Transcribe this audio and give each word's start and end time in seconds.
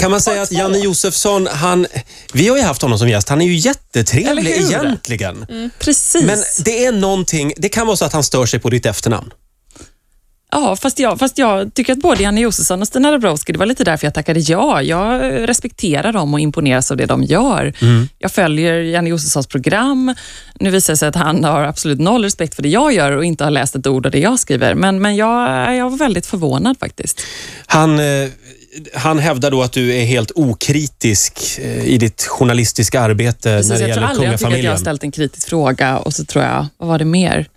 Kan 0.00 0.10
man 0.10 0.20
säga 0.20 0.42
att 0.42 0.52
Janne 0.52 0.78
Josefsson, 0.78 1.46
han, 1.46 1.86
vi 2.32 2.48
har 2.48 2.56
ju 2.56 2.62
haft 2.62 2.82
honom 2.82 2.98
som 2.98 3.08
gäst, 3.08 3.28
han 3.28 3.40
är 3.40 3.46
ju 3.46 3.54
jättetrevlig 3.54 4.52
egentligen. 4.56 5.46
Precis. 5.78 6.22
Men 6.22 6.38
det 6.64 6.84
är 6.84 6.92
någonting, 6.92 7.52
det 7.56 7.68
kan 7.68 7.86
vara 7.86 7.96
så 7.96 8.04
att 8.04 8.12
han 8.12 8.24
stör 8.24 8.46
sig 8.46 8.60
på 8.60 8.70
ditt 8.70 8.86
efternamn. 8.86 9.32
Ja, 10.52 10.76
fast 10.76 10.98
jag, 10.98 11.18
fast 11.18 11.38
jag 11.38 11.74
tycker 11.74 11.92
att 11.92 11.98
både 11.98 12.22
Janne 12.22 12.40
Josefsson 12.40 12.80
och 12.80 12.88
Stina 12.88 13.10
Dabrowski, 13.10 13.52
det 13.52 13.58
var 13.58 13.66
lite 13.66 13.84
därför 13.84 14.06
jag 14.06 14.14
tackade 14.14 14.40
ja. 14.40 14.82
Jag 14.82 15.22
respekterar 15.48 16.12
dem 16.12 16.34
och 16.34 16.40
imponeras 16.40 16.90
av 16.90 16.96
det 16.96 17.06
de 17.06 17.22
gör. 17.22 17.72
Jag 18.18 18.32
följer 18.32 18.74
Janne 18.74 19.10
Josefssons 19.10 19.46
program. 19.46 20.14
Nu 20.60 20.70
visar 20.70 20.92
det 20.92 20.96
sig 20.96 21.08
att 21.08 21.16
han 21.16 21.44
har 21.44 21.62
absolut 21.62 21.98
noll 21.98 22.24
respekt 22.24 22.54
för 22.54 22.62
det 22.62 22.68
jag 22.68 22.92
gör 22.92 23.12
och 23.12 23.24
inte 23.24 23.44
har 23.44 23.50
läst 23.50 23.76
ett 23.76 23.86
ord 23.86 24.06
av 24.06 24.12
det 24.12 24.18
jag 24.18 24.38
skriver. 24.38 24.74
Men, 24.74 25.02
men 25.02 25.16
jag, 25.16 25.76
jag 25.76 25.90
var 25.90 25.98
väldigt 25.98 26.26
förvånad 26.26 26.76
faktiskt. 26.78 27.20
Han, 27.66 27.98
eh, 27.98 28.28
han 28.94 29.18
hävdar 29.18 29.50
då 29.50 29.62
att 29.62 29.72
du 29.72 29.94
är 29.96 30.04
helt 30.04 30.32
okritisk 30.34 31.58
eh, 31.58 31.84
i 31.84 31.98
ditt 31.98 32.26
journalistiska 32.26 33.00
arbete 33.00 33.56
Precis, 33.56 33.70
när 33.70 33.78
det 33.78 33.82
jag 33.82 33.94
tror 33.94 34.04
gäller 34.04 34.08
aldrig 34.08 34.28
jag 34.28 34.38
tycker 34.38 34.46
att 34.46 34.50
jag 34.50 34.50
kungafamiljen. 34.50 34.72
har 34.72 34.78
ställt 34.78 35.02
en 35.02 35.12
kritisk 35.12 35.48
fråga 35.48 35.98
och 35.98 36.14
så 36.14 36.24
tror 36.24 36.44
jag, 36.44 36.66
vad 36.78 36.88
var 36.88 36.98
det 36.98 37.04
mer? 37.04 37.48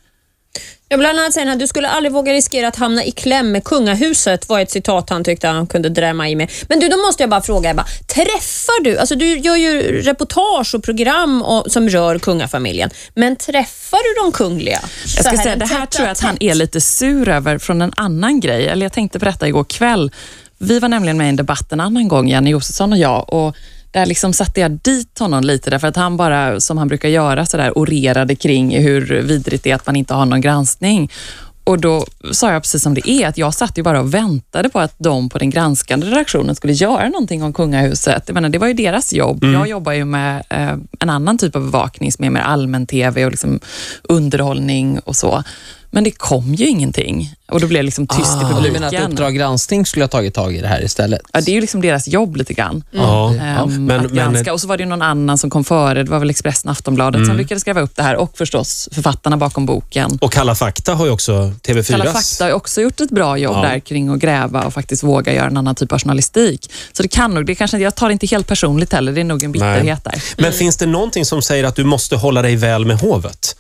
Jag 0.90 1.00
bland 1.00 1.20
annat 1.20 1.34
säger 1.34 1.48
han 1.48 1.54
att 1.54 1.60
du 1.60 1.68
skulle 1.68 1.90
aldrig 1.90 2.14
våga 2.14 2.34
riskera 2.34 2.68
att 2.68 2.76
hamna 2.76 3.04
i 3.04 3.12
kläm 3.12 3.52
med 3.52 3.64
kungahuset 3.64 4.50
var 4.50 4.60
ett 4.60 4.72
citat 4.72 5.10
han 5.10 5.24
tyckte 5.24 5.48
han 5.48 5.68
kunde 5.68 5.90
drämma 5.90 6.30
i 6.30 6.36
med. 6.36 6.52
Men 6.70 6.80
du, 6.80 6.88
då 6.88 6.98
måste 6.98 7.24
jag 7.24 7.30
bara 7.30 7.42
fråga 7.42 7.70
Ebba. 7.70 7.86
Träffar 8.08 8.84
du, 8.84 8.98
alltså 8.98 9.16
du 9.16 9.38
gör 9.38 9.56
ju 9.56 10.02
reportage 10.02 10.76
och 10.76 10.84
program 10.84 11.42
och, 11.42 11.72
som 11.72 11.90
rör 11.90 12.20
kungafamiljen, 12.20 12.90
men 13.16 13.36
träffar 13.36 13.98
du 13.98 14.24
de 14.24 14.32
kungliga? 14.32 14.80
Jag 15.16 15.26
ska 15.26 15.38
säga, 15.44 15.56
det 15.56 15.66
här 15.66 15.86
tror 15.86 16.06
jag 16.06 16.12
att 16.12 16.22
han 16.22 16.38
är 16.40 16.56
lite 16.56 16.82
sur 16.82 17.30
över 17.30 17.58
från 17.58 17.82
en 17.82 17.94
annan 17.96 18.40
grej. 18.40 18.68
Eller 18.68 18.86
jag 18.86 18.94
tänkte 18.94 19.20
berätta 19.20 19.48
igår 19.48 19.64
kväll. 19.64 20.12
Vi 20.64 20.80
var 20.80 20.90
nämligen 20.90 21.18
med 21.18 21.26
i 21.26 21.30
en 21.30 21.36
debatt 21.36 21.72
en 21.72 21.80
annan 21.80 22.08
gång, 22.08 22.30
Janne 22.30 22.50
Josefsson 22.50 22.94
och 22.94 23.00
jag. 23.00 23.34
Och 23.34 23.56
där 23.92 24.06
liksom 24.06 24.34
satte 24.34 24.60
jag 24.60 24.72
dit 24.72 25.20
honom 25.20 25.44
lite 25.44 25.70
därför 25.70 25.88
att 25.88 25.96
han 25.96 26.18
bara, 26.18 26.60
som 26.60 26.78
han 26.78 26.88
brukar 26.88 27.10
göra, 27.10 27.46
så 27.46 27.58
där 27.58 27.72
orerade 27.72 28.36
kring 28.36 28.80
hur 28.80 29.22
vidrigt 29.22 29.64
det 29.64 29.72
är 29.72 29.76
att 29.76 29.86
man 29.86 29.96
inte 29.96 30.14
har 30.14 30.26
någon 30.26 30.42
granskning. 30.42 31.12
Och 31.64 31.80
då 31.80 32.06
sa 32.32 32.52
jag 32.52 32.62
precis 32.62 32.84
som 32.84 32.94
det 32.94 33.10
är, 33.10 33.28
att 33.28 33.38
jag 33.38 33.54
satt 33.54 33.78
ju 33.78 33.84
bara 33.84 34.00
och 34.00 34.14
väntade 34.14 34.70
på 34.70 34.80
att 34.80 34.96
de 34.98 35.30
på 35.30 35.40
den 35.40 35.50
granskande 35.50 36.08
redaktionen 36.08 36.56
skulle 36.56 36.74
göra 36.74 37.10
någonting 37.10 37.44
om 37.44 37.54
kungahuset. 37.54 38.24
Jag 38.28 38.34
menar, 38.34 38.50
det 38.50 38.58
var 38.58 38.68
ju 38.68 38.74
deras 38.74 39.14
jobb. 39.14 39.44
Jag 39.54 39.68
jobbar 39.68 39.92
ju 39.92 40.06
med 40.06 40.44
eh, 40.50 40.74
en 41.00 41.10
annan 41.10 41.38
typ 41.38 41.56
av 41.56 41.62
bevakning 41.62 42.12
som 42.12 42.26
är 42.26 42.30
mer 42.30 42.42
allmän-tv 42.42 43.26
och 43.26 43.32
liksom 43.32 43.60
underhållning 44.04 45.00
och 45.00 45.16
så. 45.16 45.44
Men 45.96 46.04
det 46.04 46.12
kom 46.12 46.54
ju 46.56 46.68
ingenting 46.68 47.34
och 47.52 47.60
då 47.62 47.68
blev 47.68 47.80
det 47.80 47.84
liksom 47.86 48.08
tyst 48.08 48.34
i 48.36 48.36
Och 48.36 48.40
du 48.40 48.46
publiken. 48.56 48.74
menar 48.82 48.88
att 48.98 49.10
Uppdrag 49.12 49.36
granskning 49.36 49.86
skulle 49.86 50.04
ha 50.04 50.08
tagit 50.10 50.34
tag 50.34 50.56
i 50.56 50.62
det 50.62 50.68
här 50.68 50.84
istället? 50.84 51.22
Ja, 51.34 51.42
det 51.42 51.52
är 51.52 51.54
ju 51.54 51.62
liksom 51.62 51.82
deras 51.82 52.08
jobb 52.08 52.36
lite 52.36 52.54
grann. 52.54 52.84
Ja. 52.92 53.30
ehm, 53.36 53.86
Men- 53.86 54.00
att 54.00 54.12
men- 54.12 54.16
granska. 54.16 54.54
och 54.54 54.62
så 54.62 54.68
var 54.68 54.78
det 54.78 54.84
ju 54.84 54.90
någon 54.90 55.02
annan 55.02 55.38
som 55.38 55.50
kom 55.50 55.64
före. 55.64 56.04
Det 56.04 56.12
var 56.12 56.20
väl 56.20 56.30
Expressen 56.30 56.72
Aftonbladet 56.72 57.16
Mm. 57.20 57.28
som 57.28 57.38
lyckades 57.38 57.64
gräva 57.64 57.82
upp 57.82 57.96
det 57.96 58.04
här 58.04 58.16
och 58.16 58.38
förstås 58.38 58.90
författarna 58.92 59.38
bakom 59.38 59.66
boken. 59.66 60.18
Och 60.22 60.32
Kalla 60.34 60.56
fakta 60.56 60.94
har 60.96 61.06
ju 61.06 61.12
också 61.12 61.52
TV4. 61.68 61.92
Kalla 61.98 62.06
fakta 62.14 62.44
har 62.44 62.50
ju 62.50 62.56
också 62.56 62.82
gjort 62.82 63.00
ett 63.02 63.12
bra 63.12 63.38
jobb 63.38 63.56
Ja. 63.58 63.62
där 63.70 63.80
kring 63.80 64.10
att 64.10 64.20
gräva 64.20 64.62
och 64.64 64.74
faktiskt 64.74 65.04
våga 65.04 65.34
göra 65.34 65.48
en 65.48 65.58
annan 65.58 65.76
typ 65.76 65.92
av 65.92 66.00
journalistik. 66.00 66.72
Så 66.94 67.04
det 67.04 67.10
kan 67.10 67.34
nog, 67.34 67.46
det 67.46 67.56
kanske, 67.56 67.78
jag 67.78 67.96
tar 67.96 68.08
det 68.08 68.14
inte 68.14 68.28
helt 68.28 68.48
personligt 68.48 68.94
heller, 68.94 69.12
det 69.12 69.20
är 69.22 69.26
nog 69.26 69.44
en 69.44 69.52
bitterhet 69.52 70.04
där. 70.04 70.24
Men 70.38 70.54
finns 70.54 70.78
det 70.78 70.86
någonting 70.86 71.26
som 71.26 71.42
säger 71.42 71.64
att 71.64 71.76
du 71.76 71.84
måste 71.84 72.16
hålla 72.16 72.42
dig 72.42 72.56
väl 72.56 72.86
med 72.86 73.00
hovet? 73.00 73.56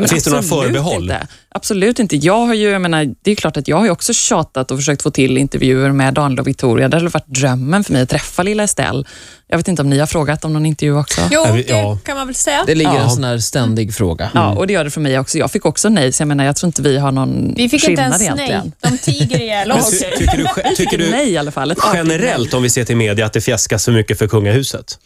Men 0.00 0.08
Finns 0.08 0.24
det 0.24 0.30
några 0.30 0.38
absolut 0.38 0.64
förbehåll? 0.64 1.02
Inte. 1.02 1.26
Absolut 1.50 1.98
inte. 1.98 2.16
Jag 2.16 2.46
har 2.46 2.54
ju, 2.54 2.70
jag 2.70 2.82
menar, 2.82 3.14
det 3.22 3.30
är 3.30 3.34
klart 3.34 3.56
att 3.56 3.68
jag 3.68 3.76
har 3.76 3.84
ju 3.84 3.90
också 3.90 4.12
tjatat 4.12 4.70
och 4.70 4.78
försökt 4.78 5.02
få 5.02 5.10
till 5.10 5.38
intervjuer 5.38 5.92
med 5.92 6.14
Daniel 6.14 6.40
och 6.40 6.46
Victoria. 6.46 6.88
Det 6.88 6.96
hade 6.96 7.08
varit 7.08 7.26
drömmen 7.26 7.84
för 7.84 7.92
mig 7.92 8.02
att 8.02 8.08
träffa 8.08 8.42
lilla 8.42 8.62
Estelle. 8.62 9.04
Jag 9.48 9.56
vet 9.56 9.68
inte 9.68 9.82
om 9.82 9.90
ni 9.90 9.98
har 9.98 10.06
frågat 10.06 10.44
om 10.44 10.52
någon 10.52 10.66
intervju 10.66 10.94
också? 10.98 11.20
Jo, 11.30 11.44
det 11.52 11.64
ja. 11.68 11.98
kan 12.04 12.16
man 12.16 12.26
väl 12.26 12.34
säga. 12.34 12.64
Det 12.66 12.74
ligger 12.74 12.94
Ja. 12.94 13.02
en 13.02 13.10
sån 13.10 13.24
här 13.24 13.38
ständig 13.38 13.94
fråga. 13.94 14.30
Ja, 14.34 14.50
och 14.56 14.66
det 14.66 14.72
gör 14.72 14.84
det 14.84 14.90
för 14.90 15.00
mig 15.00 15.18
också. 15.18 15.38
Jag 15.38 15.50
fick 15.50 15.66
också 15.66 15.88
nej, 15.88 16.12
så 16.12 16.20
jag 16.22 16.28
menar, 16.28 16.44
jag 16.44 16.56
tror 16.56 16.68
inte 16.68 16.82
vi 16.82 16.98
har 16.98 17.12
någon 17.12 17.54
Vi 17.56 17.68
fick 17.68 17.74
inte 17.74 17.86
skillnad 17.86 18.04
ens 18.04 18.22
egentligen. 18.22 18.72
nej. 18.80 18.92
De 18.92 18.98
tiger 18.98 19.40
ihjäl 19.40 19.72
oss. 19.72 19.90
ty, 19.90 20.04
tycker 20.18 20.36
du, 20.38 20.74
tycker 20.76 20.98
du 20.98 21.10
nej 21.10 21.30
i 21.30 21.36
alla 21.38 21.50
fall. 21.50 21.74
Generellt, 21.94 22.54
om 22.54 22.62
vi 22.62 22.70
ser 22.70 22.84
till 22.84 22.96
media, 22.96 23.26
att 23.26 23.32
det 23.32 23.40
fjäskas 23.40 23.84
för 23.84 23.92
mycket 23.92 24.18
för 24.18 24.28
kungahuset? 24.28 24.98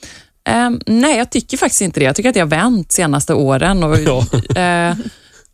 Ehm, 0.44 0.80
nej, 0.86 1.19
jag 1.19 1.30
tycker 1.30 1.56
faktiskt 1.56 1.82
inte 1.82 2.00
det. 2.00 2.04
Jag 2.06 2.16
tycker 2.16 2.28
att 2.28 2.34
det 2.34 2.41
har 2.41 2.47
vänt 2.47 2.92
senaste 2.92 3.34
åren. 3.34 3.84
Och, 3.84 3.97
Ja. 3.98 4.19
eh, 4.91 4.97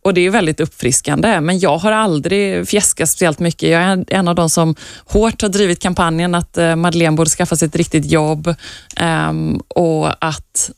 och 0.01 0.13
Det 0.13 0.21
är 0.21 0.29
väldigt 0.29 0.59
uppfriskande, 0.59 1.41
men 1.41 1.59
jag 1.59 1.77
har 1.77 1.91
aldrig 1.91 2.67
fjäskat 2.67 3.09
speciellt 3.09 3.39
mycket. 3.39 3.69
Jag 3.69 3.81
är 3.81 4.05
en- 4.07 4.27
av 4.27 4.35
de 4.35 4.49
som 4.49 4.75
hårt 5.05 5.41
har 5.41 5.49
drivit 5.49 5.79
kampanjen 5.79 6.35
att 6.35 6.57
eh, 6.57 6.75
Madeleine 6.75 7.15
borde 7.17 7.29
skaffa 7.29 7.55
sig 7.55 7.65
ett 7.67 7.75
riktigt 7.75 8.05
jobb 8.05 8.55
ehm, 8.95 9.59
och 9.67 10.25
att 10.25 10.71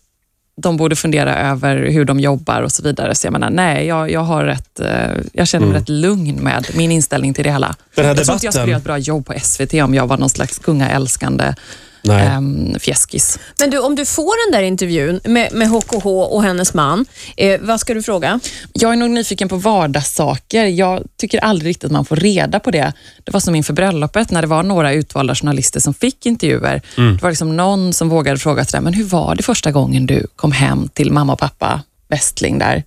de 0.62 0.78
borde 0.78 0.96
fundera 0.96 1.36
över 1.50 1.76
hur 1.76 2.06
de 2.06 2.20
jobbar 2.20 2.62
och 2.62 2.72
så 2.72 2.84
vidare. 2.84 3.16
Så 3.16 3.28
jag 3.28 3.32
menar, 3.32 3.50
nej, 3.50 3.86
jag, 3.88 4.12
jag, 4.12 4.22
har 4.22 4.44
rätt, 4.46 4.80
eh, 4.80 5.12
jag 5.34 5.48
känner 5.48 5.68
mig 5.68 5.76
rätt 5.78 5.90
lugn 5.90 6.36
med 6.44 6.68
min 6.74 6.92
inställning 6.92 7.34
till 7.34 7.44
det 7.44 7.52
hela. 7.52 7.76
Den 7.96 8.06
här 8.06 8.16
jag 8.16 8.26
tror 8.26 8.34
inte 8.36 8.46
jag 8.46 8.54
skulle 8.54 8.68
göra 8.72 8.78
ett 8.78 8.84
bra 8.84 8.98
jobb 8.98 9.26
på 9.26 9.34
SVT 9.42 9.74
om 9.74 9.94
jag 9.94 10.08
var 10.08 10.18
någon 10.18 10.30
slags 10.30 10.60
kungaälskande 10.60 11.54
Nej. 12.02 12.28
ehm, 12.28 12.80
fjäskis. 12.80 13.40
Men 13.60 13.70
du, 13.70 13.80
om 13.80 13.96
du 13.96 14.06
får 14.06 14.48
den 14.48 14.60
där 14.60 14.68
intervjun 14.68 15.20
med, 15.24 15.54
med 15.54 15.68
HKH 15.70 16.06
och 16.08 16.44
hennes 16.44 16.74
man, 16.74 17.06
eh, 17.38 17.62
vad 17.62 17.80
ska 17.80 17.94
du 17.94 18.04
fråga? 18.04 18.40
Jag 18.74 18.92
är 18.92 18.96
nog 18.96 19.10
nyfiken 19.10 19.50
på 19.50 19.56
vardagssaker. 19.56 20.66
Jag 20.66 21.04
tycker 21.18 21.40
aldrig 21.40 21.70
riktigt 21.70 21.84
att 21.84 21.92
man 21.92 22.06
får 22.06 22.16
reda 22.16 22.60
på 22.60 22.72
det. 22.72 22.94
Det 23.24 23.32
var 23.32 23.40
som 23.40 23.56
inför 23.56 23.74
bröllopet 23.74 24.32
när 24.32 24.42
det 24.42 24.48
var 24.48 24.64
några 24.64 24.94
utvalda 24.94 25.36
journalister 25.36 25.80
som 25.80 25.94
fick 25.94 26.26
intervjuer. 26.26 26.82
Det 26.96 27.22
var 27.22 27.30
liksom 27.30 27.58
någon 27.58 27.94
som 27.94 28.10
vågade 28.10 28.40
fråga 28.40 28.66
sådär, 28.66 28.82
men 28.82 28.94
hur 28.94 29.04
var 29.04 29.36
det 29.36 29.44
första 29.44 29.72
gången 29.72 30.06
du 30.06 30.28
kom 30.36 30.52
hem 30.52 30.88
till 30.94 31.12
mamma 31.12 31.34
och 31.34 31.40
pappa 31.40 31.82
Westling 32.10 32.60
där? 32.60 32.84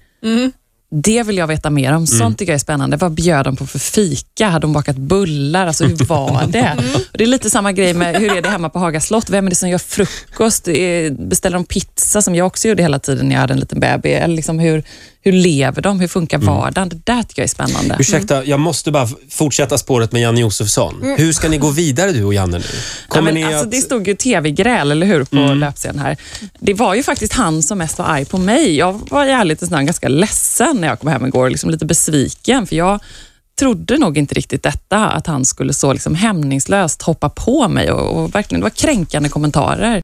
Det 1.02 1.22
vill 1.22 1.36
jag 1.36 1.46
veta 1.46 1.70
mer 1.70 1.92
om. 1.92 2.06
Sånt 2.06 2.38
tycker 2.38 2.52
jag 2.52 2.54
är 2.54 2.58
spännande. 2.58 2.96
Vad 2.96 3.12
bjöd 3.12 3.44
de 3.46 3.56
på 3.56 3.66
för 3.66 3.78
fika? 3.78 4.48
Hade 4.48 4.64
de 4.64 4.72
bakat 4.72 4.96
bullar? 4.96 5.66
Alltså, 5.66 5.84
hur 5.84 6.04
var 6.06 6.46
det? 6.48 6.72
Och 7.12 7.18
det 7.18 7.24
är 7.24 7.28
lite 7.28 7.50
samma 7.50 7.72
grej 7.72 7.94
med 7.94 8.16
hur 8.16 8.36
är 8.36 8.42
det 8.42 8.48
hemma 8.48 8.68
på 8.68 8.78
Haga 8.78 9.00
slott? 9.00 9.30
Vem 9.30 9.46
är 9.46 9.50
det 9.50 9.56
som 9.56 9.68
gör 9.68 9.78
frukost? 9.78 10.68
Eh, 10.68 10.74
Beställer 11.18 11.54
de 11.56 11.64
pizza 11.64 12.22
som 12.22 12.34
jag 12.34 12.46
också 12.46 12.68
gjorde 12.68 12.82
hela 12.82 12.98
tiden 12.98 13.26
när 13.28 13.34
jag 13.34 13.40
hade 13.40 13.54
en 13.54 13.60
liten 13.60 13.80
bebis? 13.80 14.12
Eller 14.12 14.36
liksom 14.36 14.58
hur, 14.58 14.82
hur 15.24 15.32
lever 15.32 15.82
de? 15.82 16.00
Hur 16.00 16.08
funkar 16.08 16.38
vardagen? 16.38 16.88
Det 16.88 17.00
där 17.04 17.22
tycker 17.22 17.42
jag 17.42 17.44
är 17.44 17.48
spännande. 17.48 17.96
Ursäkta, 18.00 18.44
jag 18.44 18.60
måste 18.60 18.90
bara 18.90 19.08
fortsätta 19.30 19.78
spåret 19.78 20.12
med 20.12 20.22
Janne 20.22 20.40
Josefsson. 20.40 21.14
Hur 21.18 21.32
ska 21.32 21.48
ni 21.48 21.58
gå 21.58 21.70
vidare 21.70 22.12
du 22.12 22.24
och 22.24 22.34
Janne 22.34 22.58
nu? 22.58 22.64
Kommer 23.08 23.32
Nej, 23.32 23.42
men 23.42 23.54
alltså, 23.54 23.58
att... 23.58 23.64
Mm. 23.64 23.80
Det 23.80 23.86
stod 23.86 24.08
ju 24.08 24.14
tv-gräl, 24.14 24.90
eller 24.90 25.06
hur, 25.06 25.24
på 25.24 25.36
löpsedeln 25.36 25.98
här. 25.98 26.16
Det 26.58 26.74
var 26.74 26.94
ju 26.94 27.02
faktiskt 27.02 27.32
han 27.32 27.62
som 27.62 27.78
mest 27.78 27.98
var 27.98 28.06
arg 28.06 28.24
på 28.24 28.38
mig. 28.38 28.76
Jag 28.76 29.00
var 29.10 29.26
i 29.26 29.30
ärlighetens 29.30 29.70
namn 29.70 29.86
ganska 29.86 30.08
ledsen 30.08 30.76
när 30.80 30.88
jag 30.88 31.00
kom 31.00 31.08
hem 31.08 31.26
igår, 31.26 31.50
liksom 31.50 31.70
lite 31.70 31.84
besviken, 31.84 32.66
för 32.66 32.76
jag 32.76 33.00
trodde 33.58 33.98
nog 33.98 34.18
inte 34.18 34.34
riktigt 34.34 34.62
detta, 34.62 35.06
att 35.06 35.26
han 35.26 35.44
skulle 35.44 35.74
så 35.74 35.92
liksom 35.92 36.14
hämningslöst 36.14 37.02
hoppa 37.02 37.28
på 37.28 37.68
mig 37.68 37.92
och, 37.92 38.22
och 38.22 38.34
verkligen, 38.34 38.60
det 38.60 38.64
var 38.64 38.70
kränkande 38.70 39.28
kommentarer. 39.28 40.02